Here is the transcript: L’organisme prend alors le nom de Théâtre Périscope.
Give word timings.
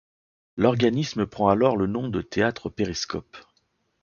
L’organisme 0.57 1.27
prend 1.27 1.49
alors 1.49 1.77
le 1.77 1.85
nom 1.85 2.09
de 2.09 2.23
Théâtre 2.23 2.69
Périscope. 2.71 3.37